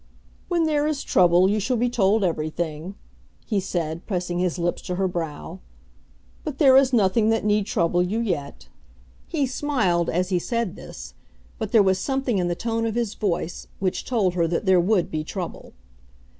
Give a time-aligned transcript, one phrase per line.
[0.47, 2.95] "When there is trouble, you shall be told everything,"
[3.45, 5.59] he said, pressing his lips to her brow,
[6.43, 8.67] "but there is nothing that need trouble you yet."
[9.27, 11.13] He smiled as he said this,
[11.59, 14.81] but there was something in the tone of his voice which told her that there
[14.81, 15.73] would be trouble.